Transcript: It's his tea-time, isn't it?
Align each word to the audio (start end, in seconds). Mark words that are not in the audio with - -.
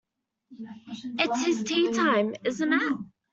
It's 1.19 1.45
his 1.45 1.63
tea-time, 1.63 2.35
isn't 2.43 2.73
it? 2.73 2.97